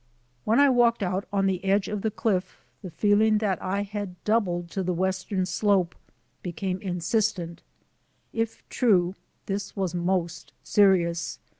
[0.45, 4.15] When I walked out on the edge of the cliff the feeling that I had
[4.23, 5.93] doubled to the western slope
[6.41, 7.61] became insistent.
[8.33, 9.13] If true,
[9.45, 11.37] this was most serious.